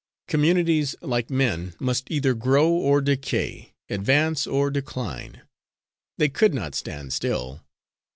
[0.27, 5.43] Communities, like men, must either grow or decay, advance or decline;
[6.17, 7.61] they could not stand still.